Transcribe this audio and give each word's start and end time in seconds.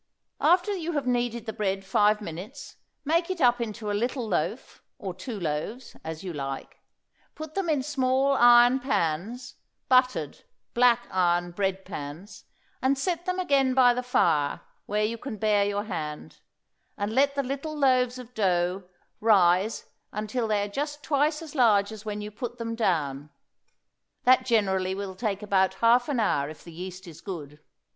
After 0.39 0.71
you 0.73 0.93
have 0.93 1.05
kneaded 1.05 1.45
the 1.45 1.53
bread 1.53 1.85
five 1.85 2.21
minutes 2.21 2.77
make 3.05 3.29
it 3.29 3.39
up 3.39 3.61
in 3.61 3.69
a 3.69 3.93
little 3.93 4.27
loaf, 4.27 4.81
or 4.97 5.13
two 5.13 5.39
loaves, 5.39 5.95
as 6.03 6.23
you 6.23 6.33
like; 6.33 6.79
put 7.35 7.53
them 7.53 7.69
in 7.69 7.83
small 7.83 8.33
iron 8.33 8.79
pans, 8.79 9.57
buttered 9.89 10.43
black 10.73 11.07
iron 11.11 11.51
bread 11.51 11.85
pans 11.85 12.45
and 12.81 12.97
set 12.97 13.27
them 13.27 13.37
again 13.37 13.75
by 13.75 13.93
the 13.93 14.01
fire, 14.01 14.61
where 14.87 15.03
you 15.03 15.19
can 15.19 15.37
bear 15.37 15.63
your 15.65 15.83
hand, 15.83 16.39
and 16.97 17.13
let 17.13 17.35
the 17.35 17.43
little 17.43 17.77
loaves 17.77 18.17
of 18.17 18.33
dough 18.33 18.85
rise 19.19 19.85
until 20.11 20.47
they 20.47 20.63
are 20.63 20.67
just 20.67 21.03
twice 21.03 21.43
as 21.43 21.53
large 21.53 21.91
as 21.91 22.05
when 22.05 22.21
you 22.21 22.31
put 22.31 22.57
them 22.57 22.73
down. 22.73 23.29
That 24.23 24.47
generally 24.47 24.95
will 24.95 25.13
take 25.13 25.43
about 25.43 25.75
half 25.75 26.09
an 26.09 26.19
hour 26.19 26.49
if 26.49 26.63
the 26.63 26.73
yeast 26.73 27.05
is 27.05 27.21
good. 27.21 27.59